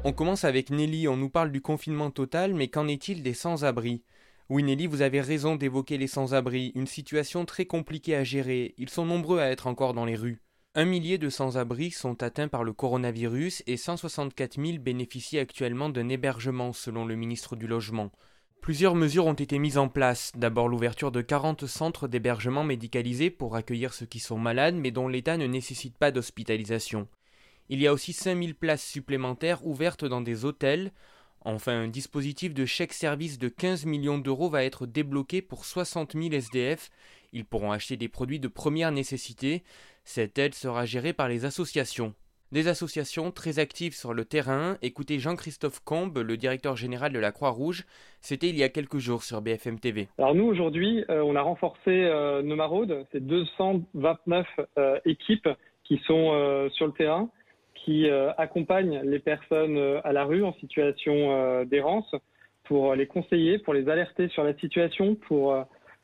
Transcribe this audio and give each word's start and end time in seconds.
On 0.04 0.14
commence 0.14 0.44
avec 0.44 0.70
Nelly, 0.70 1.08
on 1.08 1.18
nous 1.18 1.30
parle 1.30 1.52
du 1.52 1.62
confinement 1.62 2.12
total, 2.12 2.54
mais 2.54 2.68
qu'en 2.68 2.88
est-il 2.88 3.24
des 3.24 3.34
sans-abri? 3.34 4.04
Oui 4.50 4.64
Nelly, 4.64 4.88
vous 4.88 5.02
avez 5.02 5.22
raison 5.22 5.56
d'évoquer 5.56 5.98
les 5.98 6.08
sans-abri, 6.08 6.72
une 6.76 6.88
situation 6.88 7.46
très 7.46 7.66
compliquée 7.66 8.16
à 8.16 8.24
gérer, 8.24 8.74
ils 8.78 8.90
sont 8.90 9.06
nombreux 9.06 9.40
à 9.40 9.50
être 9.50 9.68
encore 9.68 9.94
dans 9.94 10.06
les 10.06 10.16
rues. 10.16 10.42
Un 10.80 10.86
millier 10.86 11.18
de 11.18 11.30
sans-abri 11.30 11.92
sont 11.92 12.24
atteints 12.24 12.48
par 12.48 12.64
le 12.64 12.72
coronavirus 12.72 13.64
et 13.68 13.76
164 13.76 14.66
000 14.66 14.78
bénéficient 14.78 15.38
actuellement 15.38 15.90
d'un 15.90 16.08
hébergement 16.08 16.72
selon 16.72 17.04
le 17.04 17.18
ministre 17.18 17.58
du 17.58 17.68
Logement. 17.68 18.14
Plusieurs 18.62 18.96
mesures 18.96 19.26
ont 19.26 19.34
été 19.34 19.60
mises 19.60 19.78
en 19.78 19.90
place. 19.90 20.32
D'abord 20.38 20.70
l'ouverture 20.70 21.12
de 21.12 21.20
40 21.20 21.66
centres 21.66 22.08
d'hébergement 22.08 22.64
médicalisés 22.64 23.30
pour 23.30 23.58
accueillir 23.58 23.94
ceux 23.94 24.06
qui 24.06 24.20
sont 24.20 24.40
malades 24.40 24.76
mais 24.76 24.92
dont 24.92 25.10
l'état 25.10 25.36
ne 25.36 25.48
nécessite 25.48 25.98
pas 25.98 26.12
d'hospitalisation. 26.12 27.10
Il 27.68 27.82
y 27.82 27.88
a 27.88 27.92
aussi 27.92 28.14
5000 28.14 28.56
places 28.56 28.86
supplémentaires 28.86 29.68
ouvertes 29.68 30.06
dans 30.06 30.22
des 30.22 30.46
hôtels. 30.46 30.94
Enfin, 31.42 31.74
un 31.74 31.88
dispositif 31.90 32.54
de 32.54 32.66
chèque 32.66 32.94
service 32.94 33.38
de 33.38 33.50
15 33.50 33.86
millions 33.86 34.18
d'euros 34.18 34.50
va 34.50 34.64
être 34.64 34.86
débloqué 34.86 35.42
pour 35.42 35.66
60 35.66 36.14
000 36.14 36.32
SDF. 36.32 36.90
Ils 37.34 37.46
pourront 37.46 37.72
acheter 37.74 37.98
des 37.98 38.08
produits 38.08 38.40
de 38.40 38.48
première 38.48 38.92
nécessité. 38.92 39.64
Cette 40.12 40.40
aide 40.40 40.56
sera 40.56 40.86
gérée 40.86 41.14
par 41.14 41.30
les 41.30 41.46
associations. 41.46 42.16
Des 42.52 42.68
associations 42.68 43.30
très 43.30 43.60
actives 43.60 43.94
sur 43.94 44.12
le 44.12 44.26
terrain. 44.26 44.76
Écoutez 44.82 45.20
Jean-Christophe 45.20 45.82
Combe, 45.86 46.18
le 46.18 46.36
directeur 46.36 46.76
général 46.76 47.14
de 47.14 47.20
la 47.20 47.32
Croix-Rouge. 47.32 47.86
C'était 48.20 48.50
il 48.50 48.58
y 48.58 48.64
a 48.64 48.70
quelques 48.70 48.98
jours 48.98 49.22
sur 49.22 49.40
BFM 49.44 49.80
TV. 49.80 50.08
Alors 50.18 50.34
nous, 50.34 50.46
aujourd'hui, 50.46 51.06
euh, 51.12 51.22
on 51.22 51.36
a 51.36 51.44
renforcé 51.44 51.92
euh, 51.92 52.42
nos. 52.42 52.58
C'est 53.12 53.24
229 53.24 54.48
euh, 54.80 55.00
équipes 55.06 55.48
qui 55.84 56.02
sont 56.08 56.70
sur 56.74 56.88
le 56.88 56.94
terrain, 56.94 57.30
qui 57.76 58.10
accompagnent 58.10 59.02
les 59.04 59.20
personnes 59.20 59.78
à 60.04 60.12
la 60.12 60.26
rue 60.26 60.44
en 60.44 60.54
situation 60.54 61.66
d'errance 61.66 62.16
pour 62.64 62.96
les 62.96 63.06
conseiller, 63.06 63.60
pour 63.60 63.76
les 63.76 63.88
alerter 63.88 64.28
sur 64.30 64.44
la 64.44 64.56
situation, 64.56 65.14
pour 65.14 65.56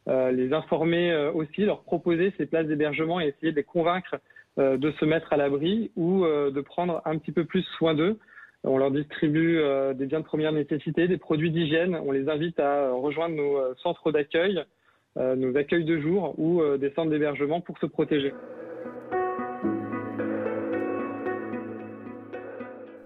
les 0.08 0.54
informer 0.54 1.16
aussi, 1.34 1.62
leur 1.62 1.84
proposer 1.84 2.34
ces 2.38 2.46
places 2.46 2.68
d'hébergement 2.68 3.20
et 3.20 3.28
essayer 3.28 3.52
de 3.52 3.58
les 3.58 3.64
convaincre 3.64 4.16
euh, 4.58 4.78
de 4.78 4.90
se 4.94 5.04
mettre 5.04 5.34
à 5.34 5.38
l'abri 5.38 5.92
ou 5.98 6.24
euh, 6.24 6.50
de 6.50 6.62
prendre 6.62 7.02
un 7.04 7.18
petit 7.18 7.34
peu 7.34 7.44
plus 7.44 7.64
soin 7.78 7.94
d'eux. 7.94 8.18
On 8.64 8.78
leur 8.78 8.90
distribue 8.90 9.58
euh, 9.58 9.94
des 9.94 10.06
biens 10.06 10.22
de 10.22 10.26
première 10.26 10.54
nécessité, 10.54 11.10
des 11.10 11.18
produits 11.18 11.52
d'hygiène. 11.52 11.94
On 11.96 12.14
les 12.14 12.30
invite 12.30 12.58
à 12.62 12.90
rejoindre 12.94 13.36
nos 13.36 13.76
centres 13.84 14.14
d'accueil, 14.14 14.64
nos 15.18 15.58
accueils 15.58 15.84
de 15.84 16.00
jour 16.00 16.40
ou 16.40 16.62
des 16.78 16.90
centres 16.92 17.10
d'hébergement 17.10 17.60
pour 17.60 17.78
se 17.80 17.86
protéger. 17.86 18.34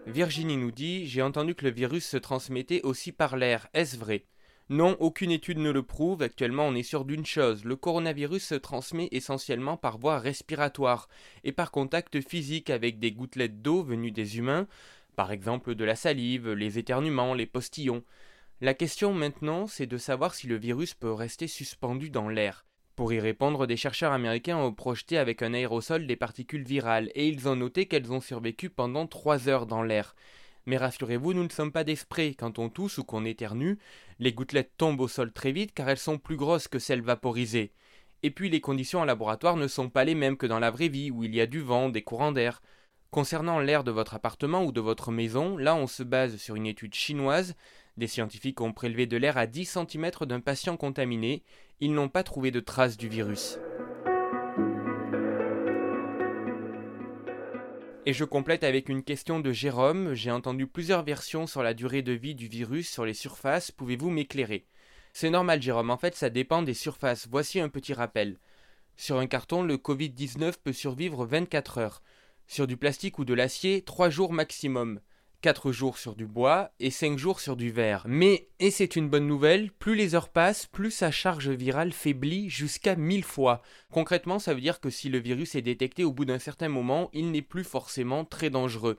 Virginie 0.06 0.58
nous 0.58 0.72
dit 0.72 1.08
J'ai 1.08 1.24
entendu 1.24 1.56
que 1.56 1.66
le 1.66 1.72
virus 1.72 2.06
se 2.06 2.18
transmettait 2.18 2.82
aussi 2.84 3.12
par 3.12 3.38
l'air. 3.38 3.68
Est-ce 3.74 3.98
vrai? 3.98 4.26
Non, 4.72 4.96
aucune 5.00 5.32
étude 5.32 5.58
ne 5.58 5.72
le 5.72 5.82
prouve. 5.82 6.22
Actuellement, 6.22 6.68
on 6.68 6.76
est 6.76 6.84
sûr 6.84 7.04
d'une 7.04 7.26
chose. 7.26 7.66
Le 7.66 7.76
coronavirus 7.76 8.46
se 8.46 8.56
transmet 8.56 9.10
essentiellement 9.12 9.78
par 9.78 9.98
voie 9.98 10.20
respiratoire 10.20 11.10
et 11.44 11.52
par 11.52 11.72
contact 11.72 12.22
physique 12.22 12.70
avec 12.70 13.00
des 13.00 13.12
gouttelettes 13.12 13.64
d'eau 13.64 13.82
venues 13.82 14.12
des 14.12 14.38
humains, 14.38 14.68
par 15.16 15.32
exemple 15.32 15.74
de 15.74 15.84
la 15.84 15.96
salive, 15.96 16.52
les 16.52 16.78
éternuements, 16.78 17.34
les 17.34 17.48
postillons. 17.48 18.04
La 18.62 18.76
question 18.76 19.12
maintenant, 19.12 19.66
c'est 19.66 19.88
de 19.88 19.98
savoir 19.98 20.36
si 20.36 20.46
le 20.46 20.58
virus 20.58 20.94
peut 20.94 21.14
rester 21.14 21.48
suspendu 21.48 22.12
dans 22.12 22.30
l'air. 22.30 22.64
Pour 22.96 23.12
y 23.12 23.20
répondre, 23.20 23.66
des 23.66 23.78
chercheurs 23.78 24.12
américains 24.12 24.58
ont 24.58 24.74
projeté 24.74 25.18
avec 25.18 25.42
un 25.42 25.56
aérosol 25.56 26.06
des 26.06 26.18
particules 26.18 26.64
virales 26.64 27.10
et 27.16 27.28
ils 27.28 27.48
ont 27.48 27.56
noté 27.56 27.88
qu'elles 27.88 28.12
ont 28.12 28.22
survécu 28.22 28.70
pendant 28.70 29.08
trois 29.08 29.50
heures 29.50 29.66
dans 29.66 29.82
l'air. 29.82 30.16
Mais 30.66 30.78
rassurez-vous, 30.78 31.34
nous 31.34 31.44
ne 31.44 31.50
sommes 31.50 31.72
pas 31.72 31.84
d'esprit. 31.84 32.36
Quand 32.36 32.60
on 32.60 32.70
tousse 32.70 32.98
ou 32.98 33.04
qu'on 33.04 33.26
éternue, 33.26 33.78
les 34.20 34.34
gouttelettes 34.34 34.74
tombent 34.78 35.02
au 35.02 35.08
sol 35.08 35.32
très 35.32 35.52
vite 35.52 35.74
car 35.74 35.90
elles 35.90 35.98
sont 35.98 36.18
plus 36.18 36.36
grosses 36.36 36.68
que 36.68 36.80
celles 36.80 37.02
vaporisées. 37.02 37.72
Et 38.22 38.32
puis 38.32 38.50
les 38.50 38.62
conditions 38.62 39.00
en 39.00 39.06
laboratoire 39.06 39.56
ne 39.56 39.68
sont 39.68 39.90
pas 39.90 40.04
les 40.04 40.16
mêmes 40.16 40.38
que 40.38 40.46
dans 40.46 40.60
la 40.60 40.72
vraie 40.72 40.90
vie 40.90 41.12
où 41.12 41.24
il 41.24 41.34
y 41.34 41.42
a 41.42 41.48
du 41.48 41.62
vent, 41.62 41.90
des 41.90 42.02
courants 42.02 42.32
d'air. 42.32 42.62
Concernant 43.12 43.60
l'air 43.60 43.84
de 43.84 43.92
votre 43.92 44.14
appartement 44.14 44.64
ou 44.64 44.72
de 44.72 44.82
votre 44.82 45.12
maison, 45.12 45.58
là 45.58 45.76
on 45.76 45.88
se 45.88 46.04
base 46.04 46.38
sur 46.38 46.56
une 46.56 46.68
étude 46.68 46.94
chinoise. 46.94 47.56
Des 47.98 48.08
scientifiques 48.08 48.62
ont 48.62 48.74
prélevé 48.74 49.08
de 49.08 49.18
l'air 49.18 49.38
à 49.38 49.48
10 49.48 49.78
cm 49.90 50.12
d'un 50.22 50.42
patient 50.42 50.78
contaminé. 50.78 51.44
Ils 51.80 51.94
n'ont 51.94 52.10
pas 52.10 52.24
trouvé 52.24 52.52
de 52.52 52.60
traces 52.60 52.98
du 52.98 53.08
virus. 53.08 53.58
Et 58.06 58.14
je 58.14 58.24
complète 58.24 58.64
avec 58.64 58.90
une 58.90 59.04
question 59.04 59.40
de 59.40 59.52
Jérôme. 59.52 60.14
J'ai 60.14 60.32
entendu 60.32 60.66
plusieurs 60.66 61.04
versions 61.04 61.46
sur 61.46 61.62
la 61.62 61.74
durée 61.74 62.02
de 62.02 62.14
vie 62.14 62.34
du 62.34 62.48
virus 62.48 62.90
sur 62.90 63.06
les 63.06 63.14
surfaces. 63.14 63.72
Pouvez-vous 63.72 64.10
m'éclairer? 64.10 64.66
C'est 65.14 65.30
normal, 65.30 65.62
Jérôme. 65.62 65.92
En 65.92 65.98
fait, 65.98 66.16
ça 66.16 66.30
dépend 66.30 66.62
des 66.62 66.74
surfaces. 66.74 67.28
Voici 67.30 67.60
un 67.60 67.70
petit 67.70 67.94
rappel. 67.94 68.40
Sur 68.96 69.20
un 69.20 69.28
carton, 69.28 69.64
le 69.64 69.78
Covid-19 69.78 70.56
peut 70.64 70.74
survivre 70.74 71.26
24 71.26 71.78
heures. 71.78 72.02
Sur 72.48 72.68
du 72.68 72.78
plastique 72.78 73.20
ou 73.20 73.26
de 73.26 73.34
l'acier, 73.34 73.84
3 73.84 74.10
jours 74.10 74.34
maximum. 74.34 75.02
4 75.42 75.72
jours 75.72 75.98
sur 75.98 76.16
du 76.16 76.26
bois 76.26 76.72
et 76.82 76.92
5 76.92 77.18
jours 77.18 77.40
sur 77.40 77.56
du 77.56 77.72
verre. 77.72 78.04
Mais, 78.08 78.50
et 78.60 78.72
c'est 78.72 78.98
une 78.98 79.08
bonne 79.08 79.28
nouvelle, 79.28 79.72
plus 79.72 79.96
les 79.96 80.14
heures 80.14 80.28
passent, 80.28 80.66
plus 80.66 80.92
sa 80.92 81.12
charge 81.12 81.50
virale 81.50 81.94
faiblit 81.94 82.50
jusqu'à 82.50 82.98
1000 82.98 83.24
fois. 83.24 83.62
Concrètement, 83.90 84.40
ça 84.40 84.54
veut 84.54 84.60
dire 84.60 84.82
que 84.82 84.90
si 84.90 85.08
le 85.08 85.18
virus 85.18 85.56
est 85.56 85.62
détecté 85.62 86.04
au 86.04 86.12
bout 86.12 86.26
d'un 86.26 86.40
certain 86.40 86.68
moment, 86.68 87.10
il 87.14 87.32
n'est 87.32 87.42
plus 87.42 87.64
forcément 87.64 88.26
très 88.26 88.50
dangereux. 88.50 88.98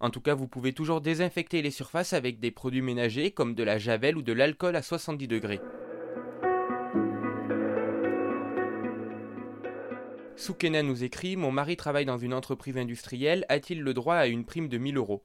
En 0.00 0.08
tout 0.08 0.22
cas, 0.22 0.34
vous 0.34 0.48
pouvez 0.48 0.72
toujours 0.72 1.02
désinfecter 1.02 1.60
les 1.60 1.70
surfaces 1.70 2.14
avec 2.14 2.40
des 2.40 2.50
produits 2.50 2.82
ménagers 2.82 3.30
comme 3.30 3.54
de 3.54 3.62
la 3.62 3.76
javel 3.76 4.16
ou 4.16 4.22
de 4.22 4.32
l'alcool 4.32 4.76
à 4.76 4.82
70 4.82 5.28
degrés. 5.28 5.60
Soukena 10.36 10.82
nous 10.82 11.04
écrit 11.04 11.36
Mon 11.36 11.50
mari 11.50 11.76
travaille 11.76 12.04
dans 12.06 12.18
une 12.18 12.34
entreprise 12.34 12.78
industrielle, 12.78 13.44
a-t-il 13.50 13.82
le 13.82 13.94
droit 13.94 14.16
à 14.16 14.26
une 14.26 14.44
prime 14.44 14.68
de 14.68 14.78
1000 14.78 14.96
euros? 14.96 15.22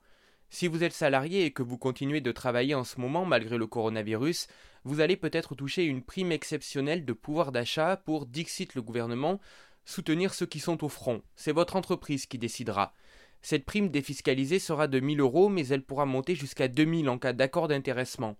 Si 0.51 0.67
vous 0.67 0.84
êtes 0.84 0.94
salarié 0.94 1.45
et 1.45 1.51
que 1.51 1.63
vous 1.63 1.78
continuez 1.78 2.19
de 2.19 2.31
travailler 2.34 2.75
en 2.75 2.84
ce 2.84 3.00
moment 3.00 3.25
malgré 3.25 3.57
le 3.57 3.67
coronavirus, 3.67 4.47
vous 4.84 5.00
allez 5.00 5.16
peut-être 5.16 5.56
toucher 5.56 5.85
une 5.85 6.03
prime 6.03 6.34
exceptionnelle 6.34 7.06
de 7.06 7.13
pouvoir 7.13 7.53
d'achat 7.53 7.95
pour, 7.95 8.25
dixit 8.25 8.75
le 8.75 8.81
gouvernement, 8.81 9.39
soutenir 9.85 10.34
ceux 10.34 10.45
qui 10.45 10.59
sont 10.59 10.84
au 10.84 10.89
front. 10.89 11.22
C'est 11.38 11.53
votre 11.53 11.78
entreprise 11.78 12.25
qui 12.25 12.38
décidera. 12.38 12.94
Cette 13.41 13.63
prime 13.63 13.89
défiscalisée 13.89 14.59
sera 14.59 14.89
de 14.89 15.00
1000 15.00 15.22
euros, 15.22 15.47
mais 15.47 15.66
elle 15.67 15.84
pourra 15.84 16.06
monter 16.06 16.35
jusqu'à 16.35 16.68
2000 16.68 17.07
en 17.07 17.18
cas 17.18 17.31
d'accord 17.31 17.69
d'intéressement. 17.69 18.38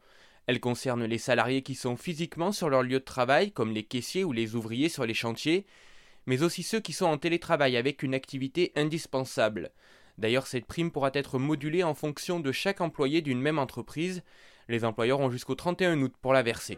Elle 0.48 0.60
concerne 0.60 1.06
les 1.06 1.18
salariés 1.18 1.64
qui 1.64 1.76
sont 1.76 1.96
physiquement 1.96 2.52
sur 2.52 2.70
leur 2.70 2.84
lieu 2.84 3.00
de 3.00 3.06
travail, 3.06 3.54
comme 3.54 3.72
les 3.72 3.84
caissiers 3.84 4.26
ou 4.26 4.34
les 4.34 4.56
ouvriers 4.56 4.90
sur 4.90 5.06
les 5.06 5.14
chantiers, 5.14 5.66
mais 6.26 6.44
aussi 6.44 6.62
ceux 6.62 6.82
qui 6.82 6.92
sont 6.92 7.06
en 7.06 7.18
télétravail 7.18 7.78
avec 7.78 8.04
une 8.04 8.14
activité 8.14 8.74
indispensable. 8.76 9.72
D'ailleurs, 10.22 10.46
cette 10.46 10.68
prime 10.68 10.92
pourra 10.92 11.10
être 11.16 11.40
modulée 11.40 11.82
en 11.82 11.96
fonction 11.96 12.40
de 12.40 12.52
chaque 12.52 12.80
employé 12.80 13.24
d'une 13.24 13.42
même 13.42 13.58
entreprise. 13.58 14.22
Les 14.70 14.86
employeurs 14.86 15.20
ont 15.20 15.32
jusqu'au 15.32 15.56
31 15.56 16.00
août 16.00 16.14
pour 16.22 16.32
la 16.32 16.44
verser. 16.44 16.78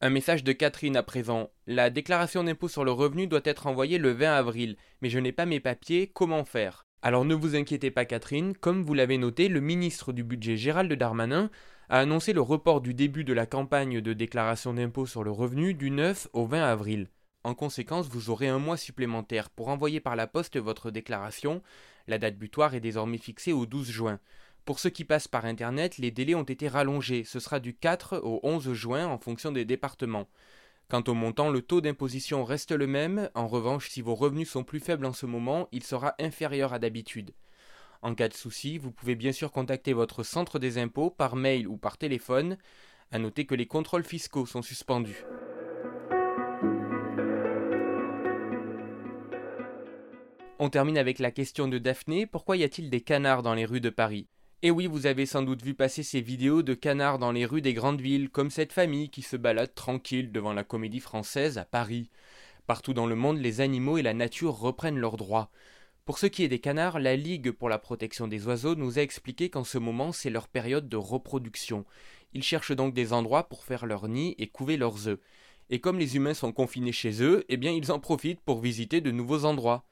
Un 0.00 0.10
message 0.10 0.42
de 0.42 0.50
Catherine 0.50 0.96
à 0.96 1.04
présent. 1.04 1.48
La 1.68 1.90
déclaration 1.90 2.42
d'impôt 2.42 2.66
sur 2.66 2.84
le 2.84 2.90
revenu 2.90 3.28
doit 3.28 3.40
être 3.44 3.68
envoyée 3.68 3.98
le 3.98 4.10
20 4.10 4.34
avril, 4.34 4.76
mais 5.00 5.08
je 5.08 5.20
n'ai 5.20 5.30
pas 5.30 5.46
mes 5.46 5.60
papiers, 5.60 6.10
comment 6.12 6.44
faire? 6.44 6.88
Alors 7.02 7.24
ne 7.24 7.36
vous 7.36 7.54
inquiétez 7.54 7.92
pas 7.92 8.04
Catherine, 8.04 8.56
comme 8.56 8.82
vous 8.82 8.94
l'avez 8.94 9.16
noté, 9.16 9.48
le 9.48 9.60
ministre 9.60 10.12
du 10.12 10.24
budget 10.24 10.56
Gérald 10.56 10.92
Darmanin 10.92 11.50
a 11.88 12.00
annoncé 12.00 12.32
le 12.32 12.40
report 12.40 12.80
du 12.80 12.94
début 12.94 13.22
de 13.22 13.32
la 13.32 13.46
campagne 13.46 14.00
de 14.00 14.12
déclaration 14.12 14.74
d'impôt 14.74 15.06
sur 15.06 15.22
le 15.22 15.30
revenu 15.30 15.72
du 15.72 15.92
9 15.92 16.26
au 16.32 16.46
20 16.46 16.64
avril. 16.64 17.08
En 17.44 17.54
conséquence, 17.54 18.08
vous 18.08 18.30
aurez 18.30 18.48
un 18.48 18.58
mois 18.58 18.78
supplémentaire 18.78 19.50
pour 19.50 19.68
envoyer 19.68 20.00
par 20.00 20.16
la 20.16 20.26
poste 20.26 20.56
votre 20.56 20.90
déclaration. 20.90 21.62
La 22.08 22.18
date 22.18 22.38
butoir 22.38 22.74
est 22.74 22.80
désormais 22.80 23.18
fixée 23.18 23.52
au 23.52 23.66
12 23.66 23.90
juin. 23.90 24.18
Pour 24.64 24.78
ceux 24.78 24.88
qui 24.88 25.04
passent 25.04 25.28
par 25.28 25.44
Internet, 25.44 25.98
les 25.98 26.10
délais 26.10 26.34
ont 26.34 26.42
été 26.42 26.68
rallongés. 26.68 27.22
Ce 27.24 27.38
sera 27.40 27.60
du 27.60 27.74
4 27.74 28.22
au 28.24 28.40
11 28.42 28.72
juin 28.72 29.06
en 29.06 29.18
fonction 29.18 29.52
des 29.52 29.66
départements. 29.66 30.26
Quant 30.88 31.04
au 31.06 31.12
montant, 31.12 31.50
le 31.50 31.60
taux 31.60 31.82
d'imposition 31.82 32.44
reste 32.44 32.72
le 32.72 32.86
même. 32.86 33.28
En 33.34 33.46
revanche, 33.46 33.90
si 33.90 34.00
vos 34.00 34.14
revenus 34.14 34.50
sont 34.50 34.64
plus 34.64 34.80
faibles 34.80 35.04
en 35.04 35.12
ce 35.12 35.26
moment, 35.26 35.68
il 35.70 35.82
sera 35.82 36.14
inférieur 36.18 36.72
à 36.72 36.78
d'habitude. 36.78 37.34
En 38.00 38.14
cas 38.14 38.28
de 38.28 38.34
souci, 38.34 38.78
vous 38.78 38.90
pouvez 38.90 39.16
bien 39.16 39.32
sûr 39.32 39.52
contacter 39.52 39.92
votre 39.92 40.22
centre 40.22 40.58
des 40.58 40.78
impôts 40.78 41.10
par 41.10 41.36
mail 41.36 41.68
ou 41.68 41.76
par 41.76 41.98
téléphone. 41.98 42.56
À 43.12 43.18
noter 43.18 43.44
que 43.44 43.54
les 43.54 43.66
contrôles 43.66 44.04
fiscaux 44.04 44.46
sont 44.46 44.62
suspendus. 44.62 45.24
On 50.64 50.70
termine 50.70 50.96
avec 50.96 51.18
la 51.18 51.30
question 51.30 51.68
de 51.68 51.76
Daphné. 51.76 52.24
Pourquoi 52.24 52.56
y 52.56 52.64
a-t-il 52.64 52.88
des 52.88 53.02
canards 53.02 53.42
dans 53.42 53.52
les 53.52 53.66
rues 53.66 53.82
de 53.82 53.90
Paris? 53.90 54.28
Et 54.62 54.70
oui, 54.70 54.86
vous 54.86 55.04
avez 55.04 55.26
sans 55.26 55.42
doute 55.42 55.62
vu 55.62 55.74
passer 55.74 56.02
ces 56.02 56.22
vidéos 56.22 56.62
de 56.62 56.72
canards 56.72 57.18
dans 57.18 57.32
les 57.32 57.44
rues 57.44 57.60
des 57.60 57.74
grandes 57.74 58.00
villes, 58.00 58.30
comme 58.30 58.48
cette 58.48 58.72
famille 58.72 59.10
qui 59.10 59.20
se 59.20 59.36
balade 59.36 59.74
tranquille 59.74 60.32
devant 60.32 60.54
la 60.54 60.64
comédie 60.64 61.00
française 61.00 61.58
à 61.58 61.66
Paris. 61.66 62.08
Partout 62.66 62.94
dans 62.94 63.04
le 63.04 63.14
monde, 63.14 63.42
les 63.42 63.60
animaux 63.60 63.98
et 63.98 64.02
la 64.02 64.14
nature 64.14 64.58
reprennent 64.58 64.98
leurs 64.98 65.18
droits. 65.18 65.50
Pour 66.06 66.16
ce 66.16 66.24
qui 66.24 66.44
est 66.44 66.48
des 66.48 66.60
canards, 66.60 66.98
la 66.98 67.14
Ligue 67.14 67.50
pour 67.50 67.68
la 67.68 67.78
protection 67.78 68.26
des 68.26 68.46
oiseaux 68.46 68.74
nous 68.74 68.98
a 68.98 69.02
expliqué 69.02 69.50
qu'en 69.50 69.64
ce 69.64 69.76
moment 69.76 70.12
c'est 70.12 70.30
leur 70.30 70.48
période 70.48 70.88
de 70.88 70.96
reproduction. 70.96 71.84
Ils 72.32 72.42
cherchent 72.42 72.74
donc 72.74 72.94
des 72.94 73.12
endroits 73.12 73.50
pour 73.50 73.64
faire 73.64 73.84
leur 73.84 74.08
nid 74.08 74.34
et 74.38 74.46
couver 74.46 74.78
leurs 74.78 75.08
œufs. 75.08 75.20
Et 75.68 75.80
comme 75.80 75.98
les 75.98 76.16
humains 76.16 76.32
sont 76.32 76.52
confinés 76.52 76.92
chez 76.92 77.22
eux, 77.22 77.44
eh 77.50 77.58
bien 77.58 77.72
ils 77.72 77.92
en 77.92 78.00
profitent 78.00 78.40
pour 78.40 78.62
visiter 78.62 79.02
de 79.02 79.10
nouveaux 79.10 79.44
endroits. 79.44 79.84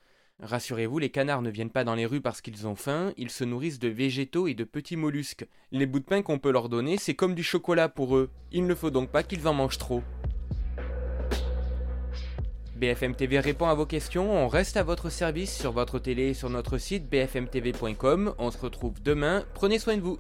Rassurez-vous, 0.43 0.99
les 0.99 1.11
canards 1.11 1.41
ne 1.41 1.51
viennent 1.51 1.71
pas 1.71 1.85
dans 1.85 1.95
les 1.95 2.05
rues 2.05 2.21
parce 2.21 2.41
qu'ils 2.41 2.67
ont 2.67 2.75
faim, 2.75 3.13
ils 3.17 3.31
se 3.31 3.45
nourrissent 3.45 3.79
de 3.79 3.87
végétaux 3.89 4.49
et 4.49 4.55
de 4.55 4.65
petits 4.65 4.97
mollusques. 4.97 5.47
Les 5.71 5.87
bouts 5.87 6.01
de 6.01 6.05
pain 6.05 6.23
qu'on 6.23 6.41
peut 6.41 6.51
leur 6.51 6.69
donner, 6.69 6.99
c'est 6.99 7.15
comme 7.15 7.37
du 7.37 7.45
chocolat 7.45 7.89
pour 7.89 8.17
eux. 8.17 8.29
Il 8.51 8.67
ne 8.67 8.75
faut 8.75 8.91
donc 8.91 9.11
pas 9.11 9.23
qu'ils 9.23 9.47
en 9.47 9.55
mangent 9.55 9.79
trop. 9.79 10.03
BFM 12.75 13.15
TV 13.15 13.39
répond 13.39 13.67
à 13.67 13.75
vos 13.75 13.87
questions, 13.87 14.33
on 14.33 14.49
reste 14.49 14.77
à 14.77 14.83
votre 14.83 15.09
service 15.09 15.57
sur 15.57 15.71
votre 15.71 16.01
télé 16.01 16.31
et 16.31 16.35
sur 16.35 16.51
notre 16.51 16.77
site 16.77 17.09
bfmtv.com. 17.09 18.35
On 18.39 18.51
se 18.51 18.59
retrouve 18.59 19.01
demain, 19.01 19.45
prenez 19.55 19.79
soin 19.79 19.97
de 19.97 20.03
vous. 20.03 20.19